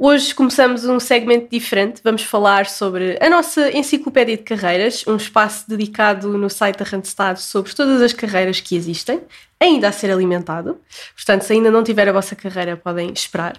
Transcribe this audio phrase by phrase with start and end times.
[0.00, 2.00] Hoje começamos um segmento diferente.
[2.04, 7.36] Vamos falar sobre a nossa enciclopédia de carreiras, um espaço dedicado no site da Randstad
[7.36, 9.20] sobre todas as carreiras que existem,
[9.58, 10.78] ainda a ser alimentado.
[11.16, 13.56] Portanto, se ainda não tiver a vossa carreira, podem esperar.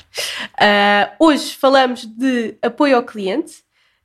[0.54, 3.56] Uh, hoje falamos de apoio ao cliente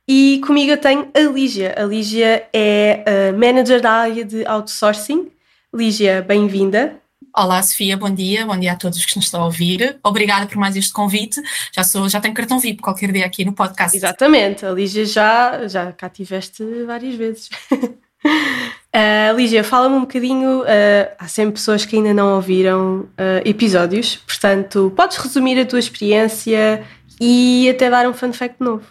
[0.05, 1.73] e comigo eu tenho a Lígia.
[1.77, 5.31] A Lígia é uh, manager da área de outsourcing.
[5.73, 7.01] Lígia, bem-vinda.
[7.37, 9.99] Olá, Sofia, bom dia, bom dia a todos que nos estão a ouvir.
[10.01, 11.41] Obrigada por mais este convite.
[11.73, 13.97] Já sou, já tenho cartão VIP qualquer dia aqui no podcast.
[13.97, 17.49] Exatamente, a Lígia já, já cá tiveste várias vezes.
[17.73, 20.61] uh, Lígia, fala-me um bocadinho.
[20.61, 25.79] Uh, há sempre pessoas que ainda não ouviram uh, episódios, portanto, podes resumir a tua
[25.79, 26.85] experiência
[27.19, 28.85] e até dar um fun fact novo.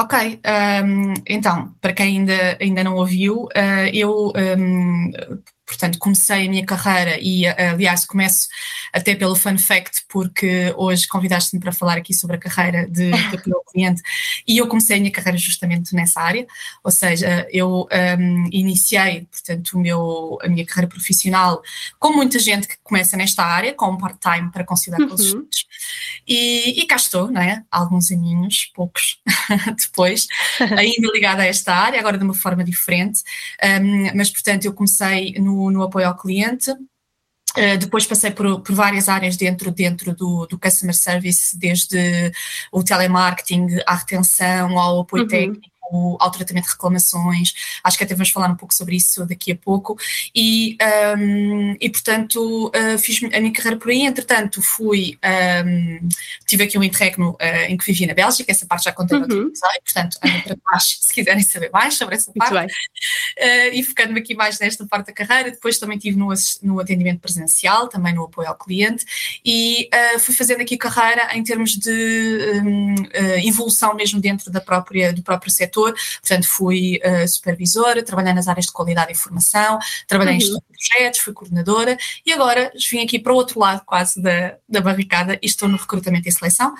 [0.00, 0.40] Ok,
[0.84, 5.10] um, então, para quem ainda, ainda não ouviu, uh, eu um,
[5.68, 8.48] portanto, comecei a minha carreira e, aliás, começo
[8.90, 13.38] até pelo fun fact, porque hoje convidaste-me para falar aqui sobre a carreira de, de
[13.70, 14.02] cliente
[14.46, 16.46] e eu comecei a minha carreira justamente nessa área,
[16.82, 17.86] ou seja, eu
[18.18, 21.62] um, iniciei, portanto, o meu, a minha carreira profissional
[21.98, 25.14] com muita gente que começa nesta área, com um part-time para conciliar uhum.
[25.14, 25.66] os estudos,
[26.26, 27.62] e, e cá estou, não é?
[27.70, 29.18] Alguns aninhos, poucos
[29.76, 30.26] depois,
[30.76, 33.22] ainda ligada a esta área, agora de uma forma diferente,
[33.82, 36.70] um, mas, portanto, eu comecei no no, apoio ao cliente.
[36.70, 42.30] Uh, depois passei por, por, várias áreas dentro, dentro do, do, customer service, desde
[42.70, 45.28] o telemarketing, à retenção, ao apoio uhum.
[45.28, 45.77] técnico,
[46.20, 49.56] ao tratamento de reclamações, acho que até vamos falar um pouco sobre isso daqui a
[49.56, 49.96] pouco,
[50.34, 50.76] e,
[51.18, 55.18] um, e portanto uh, fiz a minha carreira por aí, entretanto fui,
[55.64, 56.08] um,
[56.46, 59.24] tive aqui um interregno uh, em que vivi na Bélgica, essa parte já contei no
[59.24, 59.48] outro uhum.
[59.48, 64.20] episódio, portanto andem para baixo se quiserem saber mais sobre essa parte, uh, e focando-me
[64.20, 66.28] aqui mais nesta parte da carreira, depois também tive no,
[66.62, 69.04] no atendimento presencial, também no apoio ao cliente,
[69.44, 69.88] e
[70.20, 72.94] fui fazendo aqui carreira em termos de um,
[73.46, 78.48] evolução mesmo dentro da própria, do próprio setor, setor, portanto fui uh, supervisora, trabalhei nas
[78.48, 80.56] áreas de qualidade e formação, trabalhei uhum.
[80.56, 81.96] em projetos, fui coordenadora
[82.26, 85.76] e agora vim aqui para o outro lado quase da, da barricada e estou no
[85.76, 86.74] recrutamento e seleção,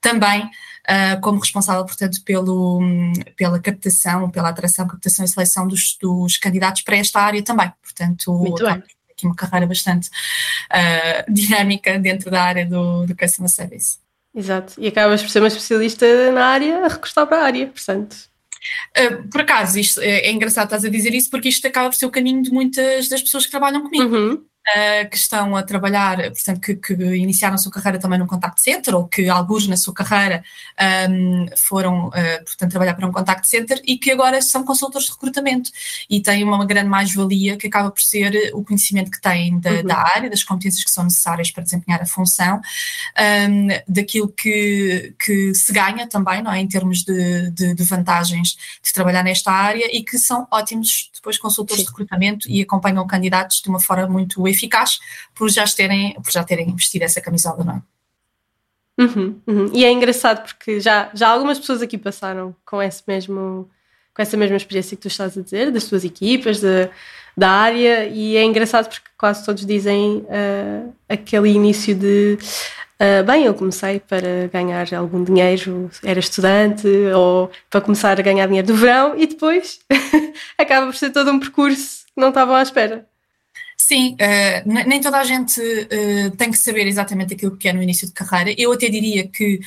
[0.00, 0.48] também
[0.84, 2.78] Uh, como responsável, portanto, pelo,
[3.38, 7.72] pela captação, pela atração, captação e seleção dos, dos candidatos para esta área também.
[7.82, 8.82] Portanto, Muito bem.
[9.10, 13.96] aqui uma carreira bastante uh, dinâmica dentro da área do, do Customer Service.
[14.34, 18.28] Exato, e acabas por ser uma especialista na área a recostar para a área, portanto.
[18.96, 21.96] Uh, por acaso, isto é, é, engraçado estás a dizer isso, porque isto acaba por
[21.96, 24.14] ser o caminho de muitas das pessoas que trabalham comigo.
[24.14, 28.26] Uhum uh, que estão a trabalhar, portanto, que, que, iniciaram a sua carreira também no
[28.26, 30.42] contact center ou que alguns na sua carreira
[31.10, 35.12] um, foram, uh, portanto, trabalhar para um contact center e que agora são consultores de
[35.12, 35.70] recrutamento
[36.08, 39.70] e têm uma, uma grande mais-valia que acaba por ser o conhecimento que têm da,
[39.70, 39.84] uhum.
[39.84, 42.60] da, área, das competências que são necessárias para desempenhar a função,
[43.50, 48.56] um, daquilo que, que se ganha também, não é, em termos de, de, de vantagens
[48.82, 51.84] de trabalhar nesta área e que são ótimos depois consultores Sim.
[51.86, 54.53] de recrutamento e acompanham candidatos de uma forma muito eficaz
[55.34, 57.82] por já terem, por já terem investido essa camisola, não é?
[58.96, 59.70] Uhum, uhum.
[59.72, 63.68] E é engraçado porque já, já algumas pessoas aqui passaram com esse mesmo
[64.14, 66.88] com essa mesma experiência que tu estás a dizer, das tuas equipas, de,
[67.36, 72.38] da área, e é engraçado porque quase todos dizem uh, aquele início de
[73.00, 78.46] uh, bem, eu comecei para ganhar algum dinheiro, era estudante, ou para começar a ganhar
[78.46, 79.80] dinheiro do verão, e depois
[80.56, 83.04] acaba por ser todo um percurso que não estavam à espera.
[83.76, 87.82] Sim, uh, nem toda a gente uh, tem que saber exatamente aquilo que é no
[87.82, 88.54] início de carreira.
[88.56, 89.60] Eu até diria que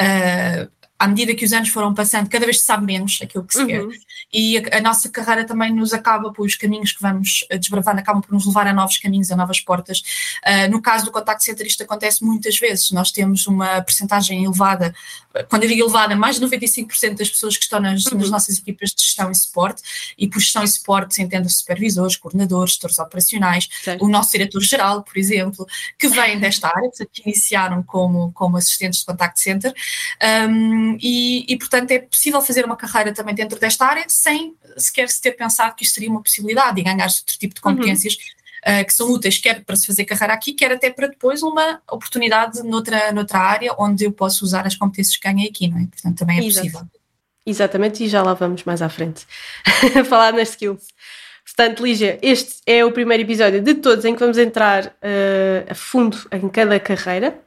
[0.00, 3.54] uh, à medida que os anos foram passando, cada vez se sabe menos aquilo que
[3.54, 3.66] se uhum.
[3.66, 3.98] quer.
[4.32, 8.00] E a, a, nossa carreira também nos acaba, por os caminhos que vamos eh, desbravando
[8.00, 10.02] acabam por nos levar a novos caminhos, a novas portas.
[10.44, 12.90] Uh, no caso do contact center, isto acontece muitas vezes.
[12.90, 14.92] Nós temos uma percentagem elevada,
[15.48, 18.18] quando eu digo elevada, mais de 95% das pessoas que estão nas, uhum.
[18.18, 19.82] nas, nossas equipas de gestão e suporte,
[20.18, 24.04] e por gestão e suporte se entende supervisores, coordenadores, gestores operacionais, certo.
[24.04, 25.66] o nosso diretor-geral, por exemplo,
[25.96, 29.72] que vêm desta área, portanto, que iniciaram como, como assistentes de contact center.
[30.48, 35.08] Um, e, e, portanto, é possível fazer uma carreira também dentro desta área sem sequer
[35.08, 37.74] se ter pensado que isto seria uma possibilidade e ganhar outro tipo de uhum.
[37.74, 38.80] competências uhum.
[38.80, 41.82] uh, que são úteis, quer para se fazer carreira aqui, quer até para depois uma
[41.90, 45.86] oportunidade noutra, noutra área onde eu posso usar as competências que ganhei aqui, não é?
[45.86, 46.66] Portanto, também é Exato.
[46.66, 46.88] possível.
[47.44, 49.26] Exatamente, e já lá vamos mais à frente
[49.98, 50.86] a falar nas skills.
[51.44, 55.74] Portanto, Lígia, este é o primeiro episódio de todos em que vamos entrar uh, a
[55.74, 57.40] fundo em cada carreira.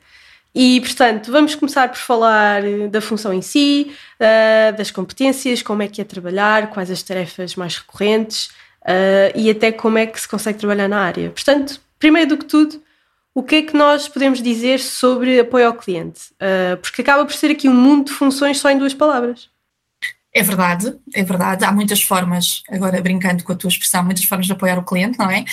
[0.54, 5.88] E, portanto, vamos começar por falar da função em si, uh, das competências, como é
[5.88, 8.48] que é trabalhar, quais as tarefas mais recorrentes
[8.82, 11.30] uh, e até como é que se consegue trabalhar na área.
[11.30, 12.82] Portanto, primeiro do que tudo,
[13.34, 16.34] o que é que nós podemos dizer sobre apoio ao cliente?
[16.82, 19.50] Porque acaba por ser aqui um mundo de funções só em duas palavras.
[20.34, 21.66] É verdade, é verdade.
[21.66, 25.20] Há muitas formas, agora brincando com a tua expressão, muitas formas de apoiar o cliente,
[25.20, 25.44] não é?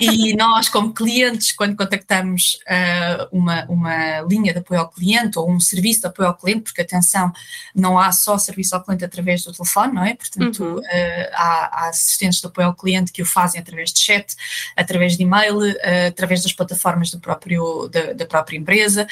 [0.00, 5.50] E nós, como clientes, quando contactamos uh, uma, uma linha de apoio ao cliente ou
[5.50, 7.32] um serviço de apoio ao cliente, porque atenção,
[7.74, 10.14] não há só serviço ao cliente através do telefone, não é?
[10.14, 10.76] Portanto, uhum.
[10.78, 14.36] uh, há, há, assistentes de apoio ao cliente que o fazem através de chat,
[14.76, 19.04] através de e-mail, uh, através das plataformas do próprio, da, da própria empresa.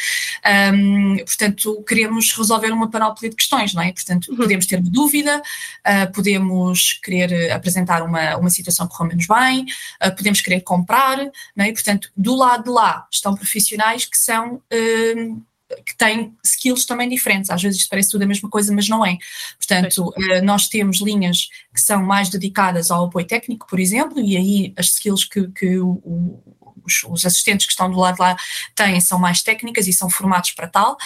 [0.72, 3.92] Um, portanto, queremos resolver uma panóplia de questões, não é?
[3.92, 4.36] Portanto, uhum.
[4.36, 9.66] podemos ter dúvidas dúvida, uh, podemos querer apresentar uma, uma situação que correu menos bem,
[10.04, 11.68] uh, podemos querer comprar, é?
[11.68, 14.56] e portanto, do lado de lá estão profissionais que são.
[14.72, 15.42] Uh,
[15.84, 17.50] que têm skills também diferentes.
[17.50, 19.18] Às vezes isto parece tudo a mesma coisa, mas não é.
[19.58, 20.14] Portanto,
[20.44, 24.86] nós temos linhas que são mais dedicadas ao apoio técnico, por exemplo, e aí as
[24.86, 26.40] skills que, que o,
[26.86, 28.36] os, os, assistentes que estão do lado lá
[28.74, 30.96] têm são mais técnicas e são formados para tal,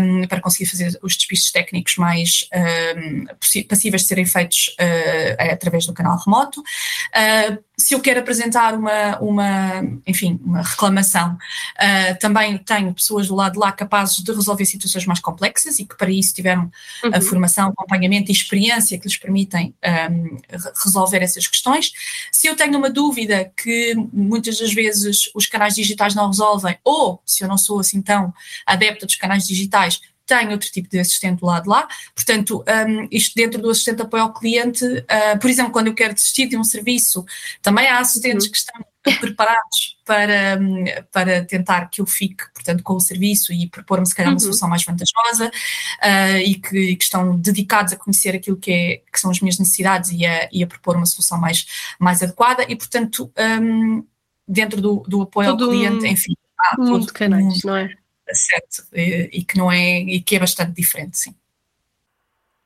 [0.00, 2.48] um, para conseguir fazer os despistes técnicos mais
[2.96, 3.26] um,
[3.68, 6.60] passíveis de serem feitos uh, através do canal remoto.
[6.60, 13.36] Uh, se eu quero apresentar uma, uma enfim, uma reclamação, uh, também tenho pessoas do
[13.36, 16.70] lado de lá capazes de resolver situações mais complexas e que para isso tiveram
[17.04, 17.10] uhum.
[17.14, 19.72] a formação, acompanhamento e experiência que lhes permitem
[20.10, 20.38] um,
[20.84, 21.92] resolver essas questões.
[22.32, 27.22] Se eu tenho uma dúvida que muitas das vezes os canais digitais não resolvem, ou
[27.24, 28.34] se eu não sou assim tão
[28.66, 31.88] adepta dos canais digitais, tem outro tipo de assistente do lado de lá.
[32.14, 35.94] Portanto, um, isto dentro do assistente de apoio ao cliente, uh, por exemplo, quando eu
[35.94, 37.24] quero desistir de um serviço,
[37.62, 38.52] também há assistentes uhum.
[38.52, 38.84] que estão
[39.20, 44.14] preparados para, hum, para tentar que eu fique, portanto, com o serviço e propor-me, se
[44.14, 44.40] calhar, uma uhum.
[44.40, 49.18] solução mais vantajosa uh, e que, que, estão dedicados a conhecer aquilo que, é, que
[49.18, 51.66] são as minhas necessidades e a, e a propor uma solução mais,
[51.98, 53.32] mais adequada e, portanto,
[53.62, 54.04] um,
[54.46, 57.88] dentro do, do apoio ao cliente, enfim, há todo de canais, um, não é?
[58.34, 61.34] Certo, e, e, que não é, e que é bastante diferente, sim.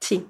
[0.00, 0.26] Sim,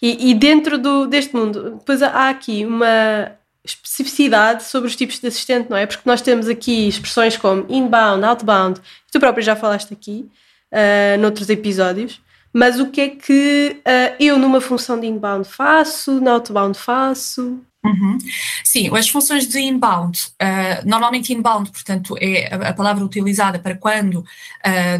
[0.00, 5.26] e, e dentro do, deste mundo, depois há aqui uma especificidade sobre os tipos de
[5.26, 5.84] assistente, não é?
[5.86, 8.80] Porque nós temos aqui expressões como inbound, outbound,
[9.10, 10.30] tu próprio já falaste aqui,
[10.72, 12.20] uh, noutros episódios,
[12.52, 17.60] mas o que é que uh, eu numa função de inbound faço, na outbound faço?
[17.86, 18.18] Uhum.
[18.64, 23.76] Sim, as funções de inbound, uh, normalmente inbound, portanto, é a, a palavra utilizada para
[23.76, 24.24] quando uh,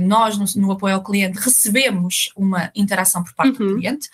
[0.03, 3.69] nós, no, no, apoio ao cliente, recebemos uma interação por parte uhum.
[3.69, 4.09] do cliente.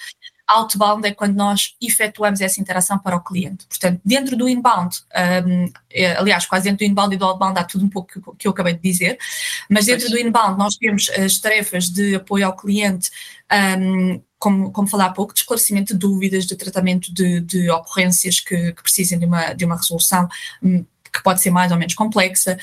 [0.53, 3.67] Outbound é quando nós efetuamos essa interação para o cliente.
[3.67, 4.97] Portanto, dentro do inbound,
[5.47, 8.47] um, é, aliás, quase dentro do inbound e do outbound há tudo um pouco que,
[8.47, 9.19] eu acabei de dizer,
[9.69, 13.11] mas dentro do inbound nós temos as tarefas de apoio ao cliente
[13.79, 18.41] um, como, como falei há pouco, de esclarecimento de dúvidas, de tratamento de, de ocorrências
[18.41, 20.29] que, que, precisem de uma, de uma resolução
[20.63, 22.59] hum, que pode ser mais ou menos complexa,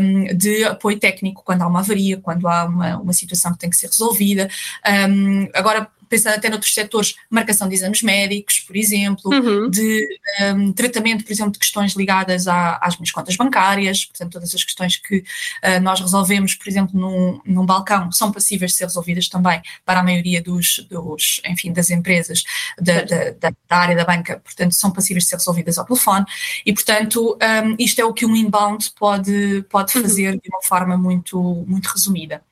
[0.00, 3.70] um, de apoio técnico quando há uma avaria, quando há uma, uma situação que tem
[3.70, 4.48] que ser resolvida.
[4.86, 9.70] Um, agora, pensando até noutros setores, marcação de exames médicos, por exemplo, uhum.
[9.70, 10.06] de
[10.54, 14.64] um, tratamento, por exemplo, de questões ligadas à, às minhas contas bancárias, portanto, todas as
[14.64, 19.28] questões que uh, nós resolvemos, por exemplo, num, num balcão, são passíveis de ser resolvidas
[19.28, 22.42] também para a maioria dos, dos enfim, das empresas
[22.78, 26.24] da, da, da, da, área da banca, portanto, são passíveis de ser resolvidas ao telefone
[26.64, 30.02] e, portanto, um, isto é o que um inbound pode, pode uhum.
[30.02, 30.40] fazer uhum.
[30.42, 32.42] de uma forma muito, muito resumida.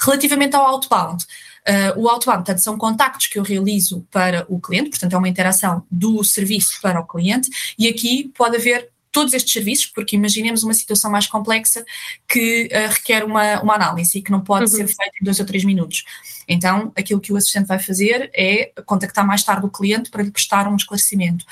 [0.00, 1.24] Relativamente ao outbound,
[1.68, 5.28] Uh, o outbound, portanto, são contactos que eu realizo para o cliente, portanto, é uma
[5.28, 10.62] interação do serviço para o cliente, e aqui pode haver todos estes serviços, porque imaginemos
[10.62, 11.84] uma situação mais complexa
[12.26, 14.78] que uh, requer uma, uma análise e que não pode uhum.
[14.78, 16.02] ser feita em dois ou três minutos.
[16.48, 20.30] Então, aquilo que o assistente vai fazer é contactar mais tarde o cliente para lhe
[20.30, 21.44] prestar um esclarecimento.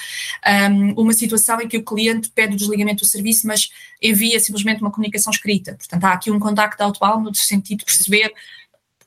[0.73, 3.71] Um, uma situação em que o cliente pede o desligamento do serviço, mas
[4.03, 5.75] envia simplesmente uma comunicação escrita.
[5.75, 8.33] Portanto, há aqui um contacto outbound no sentido de perceber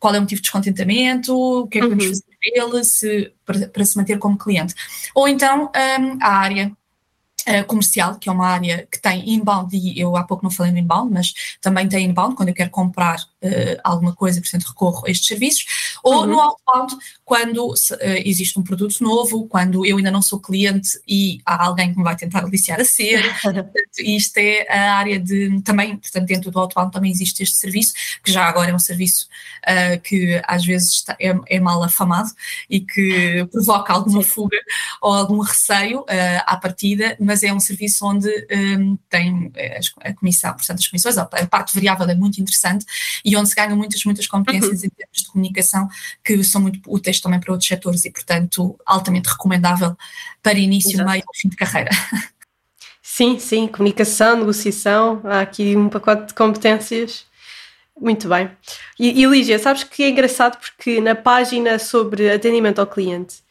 [0.03, 2.11] qual é o motivo de descontentamento, o que é que podemos uhum.
[2.11, 4.75] fazer para ele, se, para, para, se manter como cliente.
[5.15, 6.73] Ou então um, a área
[7.45, 10.71] Uh, comercial, que é uma área que tem inbound, e eu há pouco não falei
[10.71, 15.05] no inbound, mas também tem inbound, quando eu quero comprar uh, alguma coisa, portanto recorro
[15.05, 15.65] a estes serviços,
[16.03, 16.27] Ou uhum.
[16.27, 16.95] no outbound,
[17.25, 17.75] quando uh,
[18.23, 22.03] existe um produto novo, quando eu ainda não sou cliente e há alguém que me
[22.03, 23.21] vai tentar aliciar a ser.
[23.41, 27.93] portanto, isto é a área de também, portanto, dentro do outbound também existe este serviço,
[28.23, 29.27] que já agora é um serviço
[30.03, 32.29] que às vezes é, é, mal afamado
[32.69, 34.57] e que provoca alguma fuga
[35.01, 36.05] ou algum receio
[36.45, 39.51] à partida, mas é um serviço onde um, tem
[40.01, 42.85] a comissão, portanto, as comissões, a parte variável é muito interessante
[43.23, 44.87] e onde se ganham muitas, muitas competências uhum.
[44.87, 45.87] em termos de comunicação
[46.23, 49.97] que são muito úteis também para outros setores e, portanto, altamente recomendável
[50.41, 51.09] para início, Exato.
[51.09, 51.89] meio e fim de carreira.
[53.01, 57.25] Sim, sim, comunicação, negociação, há aqui um pacote de competências.
[57.99, 58.49] Muito bem.
[58.97, 63.42] E, e Lígia, sabes que é engraçado porque na página sobre atendimento ao cliente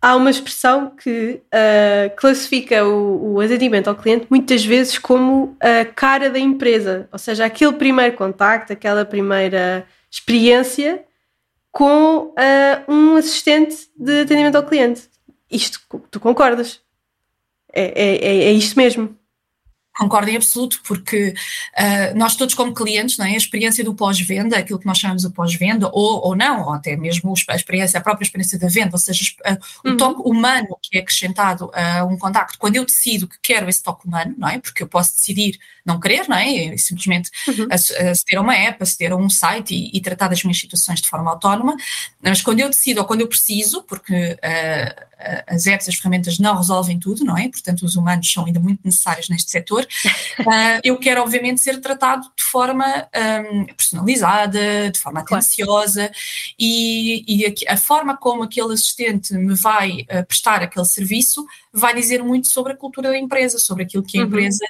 [0.00, 5.84] há uma expressão que uh, classifica o, o, atendimento ao cliente muitas vezes como a
[5.84, 11.04] cara da empresa, ou seja, aquele primeiro contacto, aquela primeira experiência
[11.72, 12.34] com uh,
[12.92, 15.08] um assistente de atendimento ao cliente.
[15.50, 16.80] Isto, tu concordas?
[17.72, 19.17] É, é, é, é isto mesmo.
[19.98, 21.34] Concordo em absoluto, porque
[21.76, 23.30] uh, nós todos como clientes, não é?
[23.30, 26.96] a experiência do pós-venda, aquilo que nós chamamos de pós-venda, ou, ou não, ou até
[26.96, 29.96] mesmo a experiência, a própria experiência da venda, ou seja, uh, o uhum.
[29.96, 34.06] toque humano que é acrescentado a um contacto, quando eu decido que quero esse toque
[34.06, 34.60] humano, não é?
[34.60, 36.48] Porque eu posso decidir não querer, não é?
[36.48, 37.66] E simplesmente uhum.
[37.70, 41.08] aceder a uma app, aceder a um site e, e, tratar das minhas situações de
[41.08, 41.74] forma autónoma,
[42.22, 45.08] mas quando eu decido ou quando eu preciso, porque uh,
[45.46, 47.48] as apps, as ferramentas não resolvem tudo, não é?
[47.48, 49.86] Portanto, os humanos são ainda muito necessários neste setor.
[50.40, 53.08] Uh, eu quero, obviamente, ser tratado de forma
[53.52, 56.14] um, personalizada, de forma atenciosa claro.
[56.58, 61.94] e, e a, a, forma como aquele assistente me vai uh, prestar aquele serviço vai
[61.94, 64.26] dizer muito sobre a cultura da empresa, sobre aquilo que a uhum.
[64.26, 64.64] empresa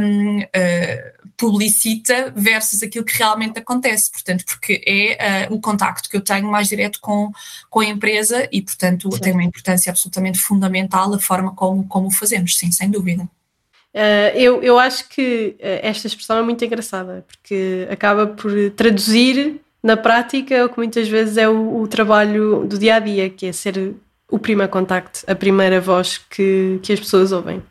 [0.00, 4.10] um, uh, publicita versus aquilo que realmente acontece.
[4.10, 7.30] Portanto, porque é uh, o contacto que eu tenho mais direto com,
[7.70, 9.20] com a empresa e, portanto, sim.
[9.20, 13.28] tem uma importância absolutamente fundamental a forma como, como o fazemos, sim, sem dúvida.
[13.96, 19.96] Uh, eu, eu acho que esta expressão é muito engraçada, porque acaba por traduzir na
[19.96, 23.52] prática o que muitas vezes é o, o trabalho do dia a dia, que é
[23.52, 23.94] ser
[24.30, 27.62] o primeiro contacto, a primeira voz que, que as pessoas ouvem.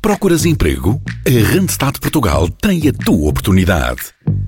[0.00, 1.00] Procuras emprego?
[1.26, 4.00] A Randstad Portugal tem a tua oportunidade.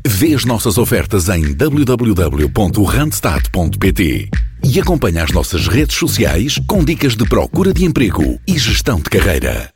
[0.06, 4.30] Vê as nossas ofertas em www.randstad.pt
[4.64, 9.10] e acompanha as nossas redes sociais com dicas de procura de emprego e gestão de
[9.10, 9.70] carreira.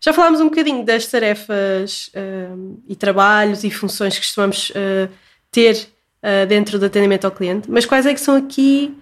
[0.00, 5.12] Já falámos um bocadinho das tarefas uh, e trabalhos e funções que costumamos uh,
[5.52, 5.88] ter
[6.22, 8.96] uh, dentro do atendimento ao cliente, mas quais é que são aqui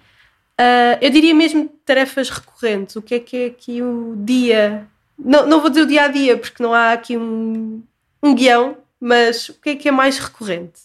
[0.99, 2.97] eu diria mesmo tarefas recorrentes.
[2.97, 4.85] O que é que é aqui o dia?
[5.17, 7.81] Não, não vou dizer o dia a dia, porque não há aqui um,
[8.21, 10.81] um guião, mas o que é que é mais recorrente?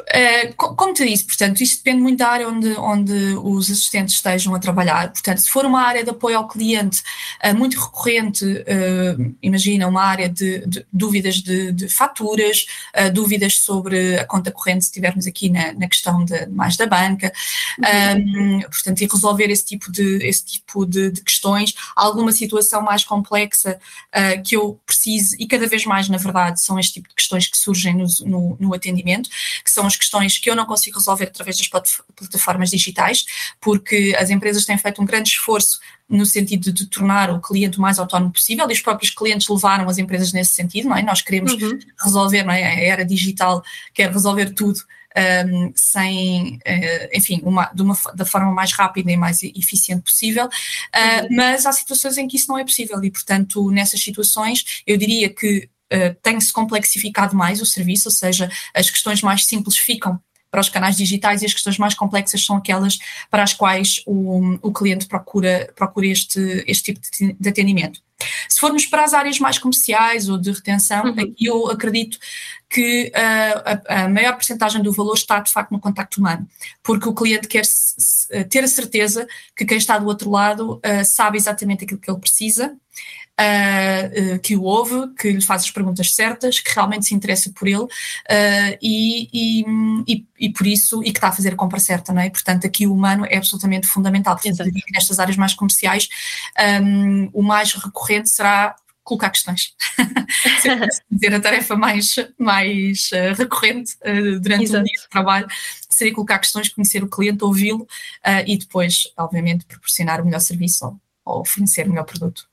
[0.00, 4.54] Uh, como te disse, portanto, isto depende muito da área onde, onde os assistentes estejam
[4.54, 5.10] a trabalhar.
[5.10, 7.02] Portanto, se for uma área de apoio ao cliente
[7.44, 12.66] uh, muito recorrente, uh, imagina uma área de, de dúvidas de, de faturas,
[13.12, 17.32] dúvidas sobre a conta corrente, se estivermos aqui na, na questão de, mais da banca,
[18.16, 23.04] um, portanto, e resolver esse tipo de, esse tipo de, de questões, alguma situação mais
[23.04, 23.78] complexa
[24.44, 27.58] que eu precise, e cada vez mais, na verdade, são este tipo de questões que
[27.58, 29.28] surgem no, no, no atendimento,
[29.64, 33.24] que são as questões que eu não consigo resolver através das plataformas digitais,
[33.60, 37.80] porque as empresas têm feito um grande esforço no sentido de tornar o cliente o
[37.80, 41.02] mais autónomo possível, e os próprios clientes levaram as empresas nesse sentido, não é?
[41.02, 41.78] Nós queremos uhum.
[42.00, 42.62] resolver, não é?
[42.62, 43.62] A era digital
[43.92, 44.78] quer resolver tudo
[45.16, 50.46] um, sem, uh, enfim, uma, de uma, da forma mais rápida e mais eficiente possível,
[50.46, 51.28] uh, uhum.
[51.30, 55.28] mas há situações em que isso não é possível e, portanto, nessas situações, eu diria
[55.28, 55.68] que
[56.22, 60.20] tem-se complexificado mais o serviço, ou seja, as questões mais simples ficam
[60.56, 62.98] para os canais digitais e as questões mais complexas são aquelas
[63.30, 67.00] para as quais o, o cliente procura, procura este, este tipo
[67.38, 68.00] de, atendimento.
[68.48, 71.10] Se formos para as áreas mais comerciais ou de retenção, uhum.
[71.10, 72.18] aqui eu acredito
[72.70, 76.48] que uh, a, a, maior porcentagem do valor está de facto no contacto humano,
[76.82, 77.64] porque o cliente quer
[78.48, 82.18] ter a certeza que quem está do outro lado uh, sabe exatamente aquilo que ele
[82.18, 82.74] precisa
[83.40, 87.68] uh, que o ouve, que lhe faz as perguntas certas, que realmente se interessa por
[87.68, 87.88] ele uh,
[88.80, 89.64] e,
[90.06, 92.30] e, e, por isso, e que está a fazer a compra certa, não é?
[92.30, 94.36] Portanto, aqui o humano é absolutamente fundamental.
[94.36, 96.08] Portanto, nestas áreas mais comerciais,
[96.82, 98.74] um, o mais recorrente será
[99.06, 99.74] colocar questões.
[101.10, 104.80] dizer a tarefa mais, mais uh, recorrente uh, durante Exato.
[104.80, 105.46] um dia de trabalho
[105.88, 110.86] seria colocar questões, conhecer o cliente, ouvi-lo uh, e depois, obviamente, proporcionar o melhor serviço
[111.24, 112.48] ou, ou fornecer o melhor produto.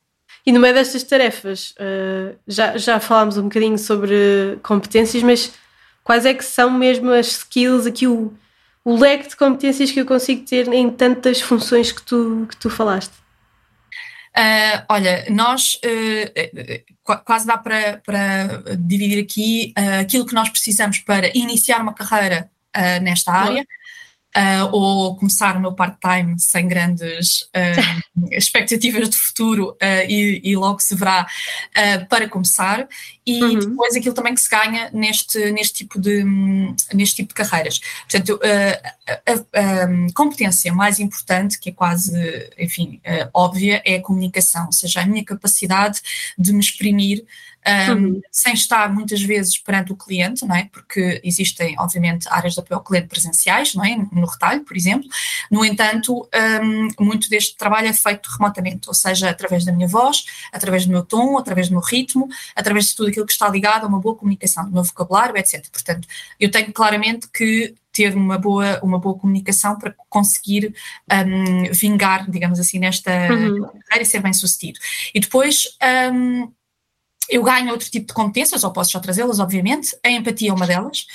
[0.45, 5.53] E no meio destas tarefas, uh, já, já falámos um bocadinho sobre competências, mas
[6.03, 8.33] quais é que são mesmo as skills, aqui o,
[8.83, 12.69] o leque de competências que eu consigo ter em tantas funções que tu, que tu
[12.69, 13.13] falaste?
[14.35, 20.97] Uh, olha, nós uh, quase dá para, para dividir aqui uh, aquilo que nós precisamos
[20.99, 22.49] para iniciar uma carreira
[23.03, 23.63] nesta área
[24.35, 30.55] uh, ou começar o meu part-time sem grandes uh, expectativas de futuro uh, e, e,
[30.55, 31.25] logo se verá
[32.09, 32.87] para começar
[33.25, 33.59] e uhum.
[33.59, 36.23] depois aquilo também que se ganha neste, neste, tipo, de,
[36.93, 37.79] neste tipo de carreiras.
[38.09, 42.13] Portanto, a, a, a competência mais importante, que é quase,
[42.57, 42.99] enfim,
[43.33, 46.01] óbvia, é a comunicação, ou seja, a minha capacidade
[46.37, 47.25] de me exprimir
[47.65, 48.21] um, uhum.
[48.31, 50.69] sem estar muitas vezes perante o cliente, não é?
[50.71, 53.95] Porque existem, obviamente, áreas de apoio ao cliente presenciais, não é?
[54.11, 55.07] No retalho, por exemplo.
[55.49, 56.27] No entanto,
[56.61, 60.91] um, muito deste trabalho é feito remotamente, ou seja, através da minha voz, através do
[60.91, 63.99] meu tom, através do meu ritmo, através de tudo aquilo que está ligado a uma
[63.99, 65.65] boa comunicação, do meu vocabulário, etc.
[65.71, 66.07] Portanto,
[66.39, 70.73] eu tenho claramente que ter uma boa, uma boa comunicação para conseguir
[71.11, 73.61] um, vingar, digamos assim, nesta uhum.
[73.61, 74.79] carreira e ser bem sucedido.
[75.13, 75.77] E depois.
[76.11, 76.51] Um,
[77.33, 79.97] eu ganho outro tipo de competências, ou posso já trazê-las, obviamente.
[80.05, 81.07] A empatia é uma delas,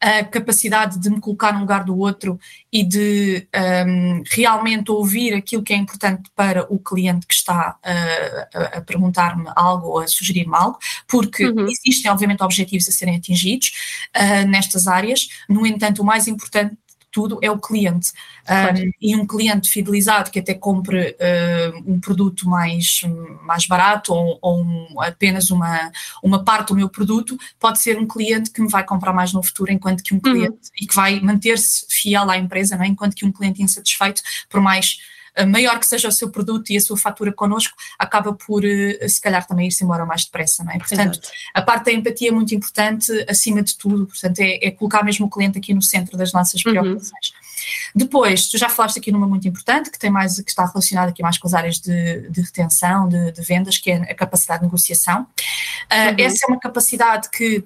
[0.00, 2.38] a capacidade de me colocar no lugar do outro
[2.72, 3.48] e de
[3.84, 8.80] um, realmente ouvir aquilo que é importante para o cliente que está uh, a, a
[8.82, 10.78] perguntar-me algo ou a sugerir-me algo,
[11.08, 11.66] porque uhum.
[11.66, 13.72] existem, obviamente, objetivos a serem atingidos
[14.16, 15.28] uh, nestas áreas.
[15.48, 16.76] No entanto, o mais importante
[17.14, 18.12] tudo é o cliente.
[18.50, 23.02] Um, e um cliente fidelizado que até compre uh, um produto mais,
[23.46, 28.06] mais barato ou, ou um, apenas uma, uma parte do meu produto, pode ser um
[28.06, 30.22] cliente que me vai comprar mais no futuro, enquanto que um uhum.
[30.22, 30.82] cliente uhum.
[30.82, 32.86] e que vai manter-se fiel à empresa, é?
[32.86, 34.98] enquanto que um cliente insatisfeito, por mais
[35.44, 39.20] maior que seja o seu produto e a sua fatura connosco, acaba por eh, se
[39.20, 40.78] calhar também ir-se embora mais depressa, não é?
[40.78, 41.28] Portanto, Exato.
[41.52, 45.26] a parte da empatia é muito importante acima de tudo, portanto, é, é colocar mesmo
[45.26, 46.72] o cliente aqui no centro das nossas uhum.
[46.72, 47.28] preocupações.
[47.28, 47.44] Uhum.
[47.94, 51.22] Depois, tu já falaste aqui numa muito importante, que tem mais, que está relacionada aqui
[51.22, 54.66] mais com as áreas de, de retenção, de, de, vendas, que é a capacidade de
[54.66, 55.22] negociação.
[55.22, 56.16] Uh, uhum.
[56.18, 57.64] Essa é uma capacidade que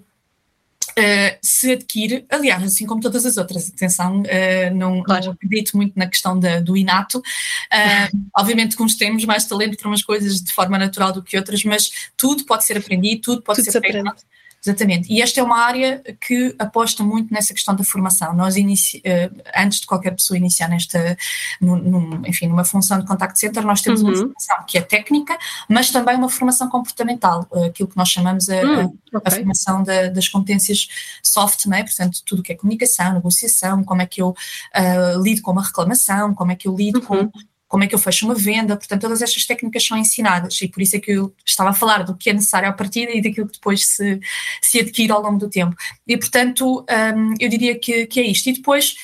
[0.99, 5.26] Uh, se adquire, aliás, assim como todas as outras, atenção, uh, não, claro.
[5.26, 7.19] não, acredito muito na questão da, do inato.
[7.19, 11.37] Uh, obviamente que uns temos mais talento para umas coisas de forma natural do que
[11.37, 14.21] outras, mas tudo pode ser aprendido, tudo pode tudo ser treinado.
[14.65, 15.12] Exatamente.
[15.12, 18.35] E esta é uma área que aposta muito nessa questão da formação.
[18.35, 21.16] Nós, inici, uh, antes de qualquer pessoa iniciar nesta,
[21.61, 24.09] no, enfim, numa função de contact center, nós temos uhum.
[24.09, 28.49] uma formação que é técnica, mas também uma formação comportamental, uh, aquilo que nós chamamos
[28.49, 28.99] a, uhum.
[29.14, 30.88] a, a formação da, das competências
[31.23, 31.85] soft, não é?
[31.85, 35.62] portanto, tudo o que é comunicação, negociação, como é que eu uh, lido com uma
[35.62, 37.31] reclamação, como é que eu lido uhum.
[37.31, 37.31] com
[37.68, 40.83] como é que eu fecho uma venda, portanto, todas estas técnicas são ensinadas e por
[40.83, 43.46] isso é que eu estava a falar do que é necessário à partida e daquilo
[43.46, 44.18] que depois se,
[44.62, 45.76] se adquire ao longo do tempo.
[46.07, 48.48] E, portanto, um, eu diria que, que é isto.
[48.48, 48.96] E depois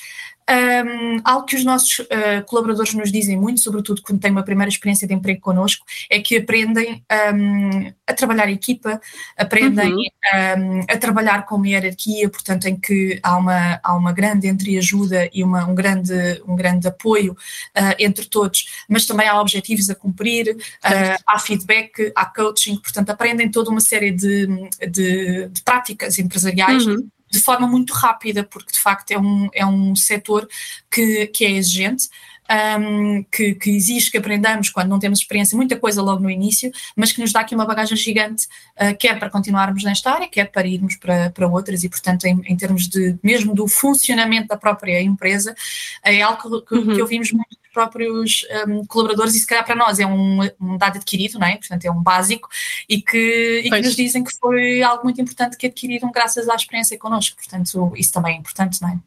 [0.49, 4.69] um, algo que os nossos uh, colaboradores nos dizem muito, sobretudo quando têm uma primeira
[4.69, 7.03] experiência de emprego connosco, é que aprendem
[7.33, 9.01] um, a trabalhar em equipa,
[9.37, 10.01] aprendem uhum.
[10.01, 15.29] um, a trabalhar com uma hierarquia, portanto, em que há uma, há uma grande entreajuda
[15.33, 16.13] e uma, um, grande,
[16.47, 22.11] um grande apoio uh, entre todos, mas também há objetivos a cumprir, uh, há feedback,
[22.15, 24.47] há coaching, portanto, aprendem toda uma série de,
[24.91, 26.85] de, de práticas empresariais.
[26.85, 30.47] Uhum de forma muito rápida, porque de facto é um, é um setor
[30.89, 32.09] que, que é exigente.
[32.47, 36.71] Um, que, que, exige que aprendamos quando não temos experiência, muita coisa logo no início,
[36.95, 38.45] mas que nos dá aqui uma bagagem gigante,
[38.79, 42.39] uh, quer para continuarmos nesta área, quer para irmos para, para outras, e portanto, em,
[42.45, 45.55] em termos de mesmo do funcionamento da própria empresa,
[46.03, 46.93] é algo que, uhum.
[46.93, 50.95] que ouvimos muito próprios um, colaboradores, e se calhar para nós é um, um, dado
[50.95, 51.57] adquirido, não é?
[51.57, 52.47] Portanto, é um básico,
[52.87, 56.55] e que, e que nos dizem que foi algo muito importante que adquiriram graças à
[56.55, 57.35] experiência connosco.
[57.35, 58.97] Portanto, isso também é importante, não é?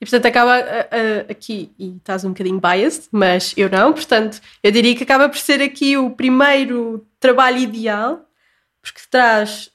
[0.00, 4.72] E portanto acaba uh, aqui, e estás um bocadinho biased, mas eu não, portanto eu
[4.72, 8.26] diria que acaba por ser aqui o primeiro trabalho ideal,
[8.80, 9.70] porque traz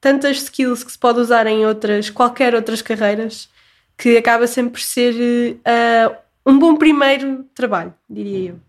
[0.00, 3.48] tantas skills que se pode usar em outras, qualquer outras carreiras,
[3.96, 5.14] que acaba sempre por ser
[5.60, 8.60] uh, um bom primeiro trabalho, diria eu.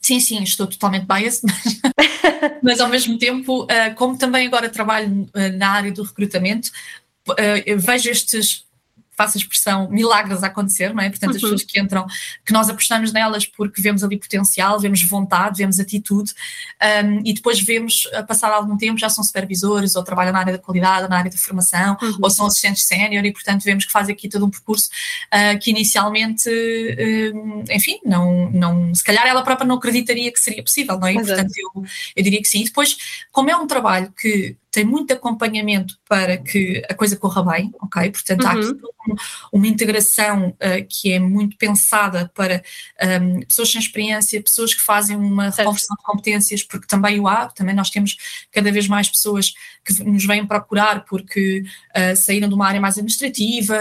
[0.00, 1.80] Sim, sim, estou totalmente biased, mas,
[2.62, 6.70] mas ao mesmo tempo, uh, como também agora trabalho uh, na área do recrutamento,
[7.28, 8.66] uh, vejo estes
[9.16, 11.10] faço a expressão, milagres a acontecer, não é?
[11.10, 11.50] Portanto, as uhum.
[11.50, 12.06] pessoas que entram,
[12.44, 16.32] que nós apostamos nelas porque vemos ali potencial, vemos vontade, vemos atitude,
[17.04, 20.52] um, e depois vemos, a passar algum tempo, já são supervisores, ou trabalham na área
[20.52, 22.18] da qualidade, ou na área da formação, uhum.
[22.22, 24.88] ou são assistentes sénior, e portanto vemos que fazem aqui todo um percurso
[25.32, 30.62] uh, que inicialmente, uh, enfim, não, não, se calhar ela própria não acreditaria que seria
[30.62, 31.12] possível, não é?
[31.12, 31.84] E, portanto, eu,
[32.16, 32.62] eu diria que sim.
[32.62, 32.96] E depois,
[33.30, 38.10] como é um trabalho que tem muito acompanhamento para que a coisa corra bem, ok?
[38.10, 38.48] Portanto, uhum.
[38.48, 38.80] há aqui
[39.52, 42.62] uma integração uh, que é muito pensada para
[43.20, 45.58] um, pessoas sem experiência, pessoas que fazem uma certo.
[45.58, 48.16] reconversão de competências, porque também o há, também nós temos
[48.50, 49.52] cada vez mais pessoas
[49.84, 53.78] que nos vêm procurar porque uh, saíram de uma área mais administrativa,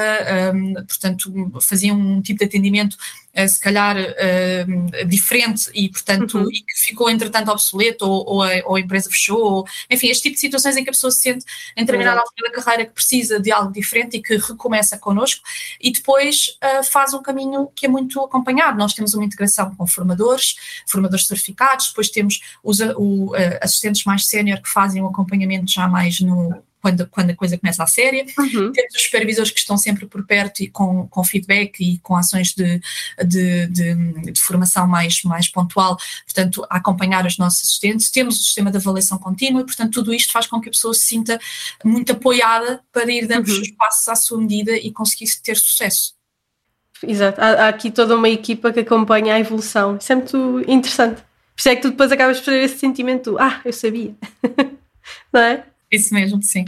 [0.53, 2.97] um, portanto, faziam um tipo de atendimento
[3.37, 6.49] uh, se calhar uh, diferente e, portanto, uhum.
[6.51, 10.23] e que ficou entretanto obsoleto ou, ou, a, ou, a, empresa fechou, ou, enfim, este
[10.23, 12.93] tipo de situações em que a pessoa se sente em determinada altura da carreira que
[12.93, 15.41] precisa de algo diferente e que recomeça connosco
[15.79, 18.77] e depois uh, faz um caminho que é muito acompanhado.
[18.77, 20.55] Nós temos uma integração com formadores,
[20.87, 26.19] formadores certificados, depois temos os o, assistentes mais sénior que fazem o acompanhamento já mais
[26.19, 28.25] no quando, quando a coisa começa a séria.
[28.37, 28.71] Uhum.
[28.71, 32.53] Temos os supervisores que estão sempre por perto e com, com feedback e com ações
[32.53, 32.81] de,
[33.23, 38.09] de, de, de, formação mais, mais pontual, portanto, a acompanhar os nossos assistentes.
[38.09, 40.93] Temos o sistema de avaliação contínua e, portanto, tudo isto faz com que a pessoa
[40.93, 41.39] se sinta
[41.83, 43.61] muito apoiada para ir dando uhum.
[43.61, 46.13] os passos à sua medida e conseguir ter sucesso.
[47.03, 49.97] Exato, há, há, aqui toda uma equipa que acompanha a evolução.
[49.97, 51.21] Isso é muito interessante.
[51.21, 54.15] Por isso é que tu depois acabas por ter esse sentimento, ah, eu sabia.
[55.33, 55.65] Não é?
[55.91, 56.65] Isso mesmo, sim.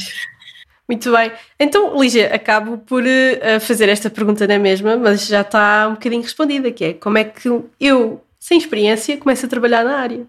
[0.88, 1.32] Muito bem.
[1.58, 6.22] Então, Lígia, acabo por uh, fazer esta pergunta na mesma, mas já está um bocadinho
[6.22, 7.48] respondida, que é como é que
[7.80, 10.28] eu, sem experiência, começo a trabalhar na área?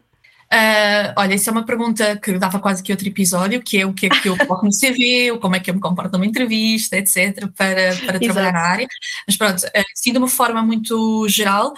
[0.52, 3.92] Uh, olha, isso é uma pergunta que dava quase que outro episódio, que é o
[3.92, 6.96] que é que eu coloco no CV, como é que eu me comporto numa entrevista,
[6.96, 8.86] etc., para, para trabalhar na área.
[9.26, 11.74] Mas pronto, assim de uma forma muito geral,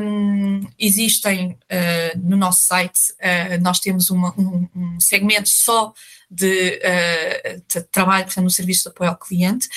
[0.00, 3.00] um, existem uh, no nosso site,
[3.60, 5.92] nós temos uma, um, um segmento só
[6.30, 9.68] de, uh, de trabalho portanto, no serviço de apoio ao cliente.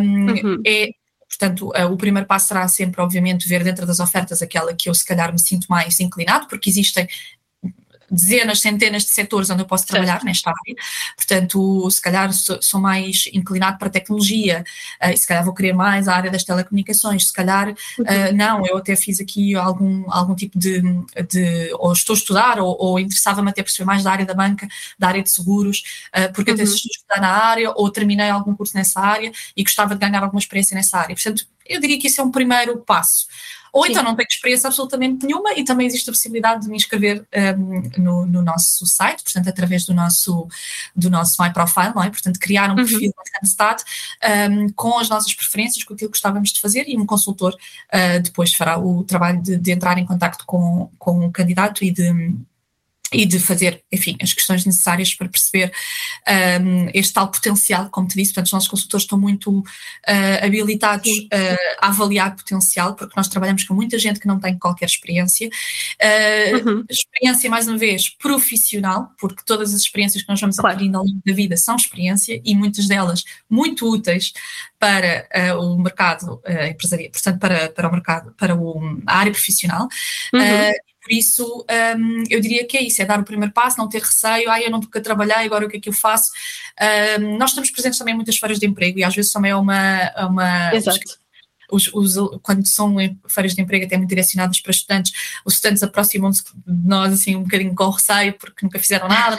[0.00, 0.62] Um, uhum.
[0.66, 0.90] É
[1.32, 4.94] Portanto, uh, o primeiro passo será sempre, obviamente, ver dentro das ofertas aquela que eu,
[4.94, 7.08] se calhar, me sinto mais inclinado, porque existem
[8.12, 10.26] dezenas, centenas de setores onde eu posso trabalhar certo.
[10.26, 10.76] nesta área.
[11.16, 14.64] Portanto, se calhar sou, sou mais inclinado para tecnologia,
[15.02, 18.76] uh, se calhar vou querer mais a área das telecomunicações, se calhar uh, não, eu
[18.76, 20.82] até fiz aqui algum, algum tipo de,
[21.28, 24.68] de ou estou a estudar, ou, ou interessava-me até perceber mais da área da banca,
[24.98, 25.82] da área de seguros,
[26.14, 26.56] uh, porque uhum.
[26.56, 30.22] até a estudar na área, ou terminei algum curso nessa área e gostava de ganhar
[30.22, 31.14] alguma experiência nessa área.
[31.14, 33.26] Portanto, eu diria que isso é um primeiro passo.
[33.72, 33.92] Ou Sim.
[33.92, 37.26] então não tenho experiência absolutamente nenhuma e também existe a possibilidade de me inscrever
[37.58, 40.46] um, no, no, nosso site, portanto, através do nosso,
[40.94, 42.10] do nosso My Profile, não é?
[42.10, 42.76] Portanto, criar um uhum.
[42.76, 43.82] perfil da Randstad
[44.50, 48.20] um, com as nossas preferências, com aquilo que gostávamos de fazer e um consultor uh,
[48.20, 52.36] depois fará o trabalho de, de entrar em contato com, com o candidato e de
[53.12, 55.72] e de fazer, enfim, as questões necessárias para perceber
[56.62, 59.64] um, este tal potencial, como te disse, portanto, os nossos consultores estão muito uh,
[60.44, 64.86] habilitados uh, a avaliar potencial, porque nós trabalhamos com muita gente que não tem qualquer
[64.86, 65.48] experiência.
[65.48, 66.84] Uh, uhum.
[66.88, 70.74] Experiência, mais uma vez, profissional, porque todas as experiências que nós vamos claro.
[70.74, 74.32] adquirindo ao longo da vida são experiência e muitas delas muito úteis
[74.78, 75.28] para
[75.60, 79.88] o mercado empresarial, portanto, para, para o mercado, para o, a área profissional.
[80.32, 81.66] Uhum por isso,
[81.98, 84.60] um, eu diria que é isso, é dar o primeiro passo, não ter receio, ah,
[84.60, 86.30] eu não nunca trabalhei, agora o que é que eu faço?
[87.20, 89.56] Um, nós estamos presentes também em muitas feiras de emprego e às vezes também é
[89.56, 89.76] uma...
[89.76, 91.00] É uma Exato.
[91.70, 92.94] Os, os, quando são
[93.26, 95.10] feiras de emprego até muito direcionadas para estudantes,
[95.42, 99.38] os estudantes aproximam-se de nós assim um bocadinho com receio porque nunca fizeram nada,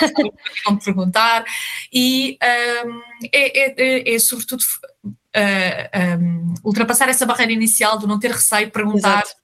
[0.66, 1.46] vão perguntar
[1.94, 2.40] e
[2.88, 4.64] um, é, é, é, é, sobretudo
[5.06, 9.43] uh, um, ultrapassar essa barreira inicial do não ter receio, perguntar Exato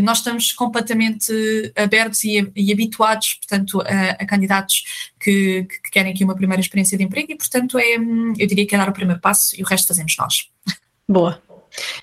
[0.00, 1.32] nós estamos completamente
[1.76, 6.96] abertos e, e habituados, portanto, a, a candidatos que, que, querem aqui uma primeira experiência
[6.96, 9.66] de emprego e, portanto, é, eu diria que é dar o primeiro passo e o
[9.66, 10.48] resto fazemos nós.
[11.08, 11.42] Boa,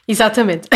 [0.08, 0.67] exatamente.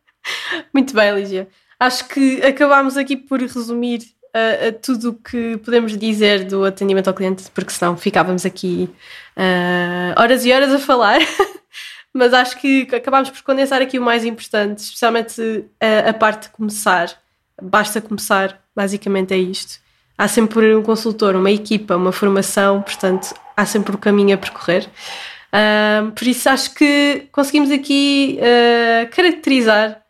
[0.72, 1.48] Muito bem, Lígia.
[1.78, 4.00] Acho que acabámos aqui por resumir
[4.34, 8.88] uh, tudo o que podemos dizer do atendimento ao cliente, porque senão ficávamos aqui
[9.36, 11.20] uh, horas e horas a falar.
[12.14, 16.50] mas acho que acabámos por condensar aqui o mais importante, especialmente a, a, parte de
[16.50, 17.10] começar.
[17.60, 19.80] Basta começar, basicamente é isto.
[20.16, 24.38] Há sempre um consultor, uma equipa, uma formação, portanto, há sempre o um caminho a
[24.38, 24.88] percorrer.
[25.52, 30.00] Uh, por isso acho que conseguimos aqui uh, caracterizar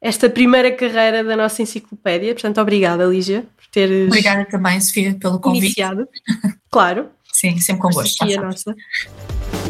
[0.00, 2.32] esta primeira carreira da nossa enciclopédia.
[2.32, 4.06] Portanto, obrigada, Lígia, por teres.
[4.06, 5.64] Obrigada também, Sofia, pelo convite.
[5.66, 6.08] Iniciado.
[6.70, 7.10] Claro.
[7.32, 8.22] Sim, sempre com gosto.
[8.24, 8.74] A nossa.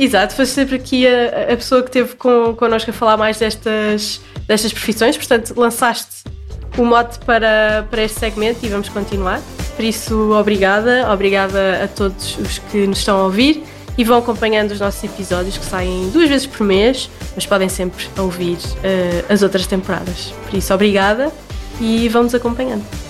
[0.00, 4.18] Exato, foi sempre aqui a, a pessoa que esteve com, connosco a falar mais destas,
[4.48, 6.24] destas profissões, portanto, lançaste
[6.78, 9.42] o mote para, para este segmento e vamos continuar.
[9.76, 13.62] Por isso, obrigada, obrigada a todos os que nos estão a ouvir
[13.98, 18.02] e vão acompanhando os nossos episódios que saem duas vezes por mês, mas podem sempre
[18.16, 20.32] ouvir uh, as outras temporadas.
[20.48, 21.30] Por isso, obrigada
[21.78, 23.09] e vão-nos acompanhando.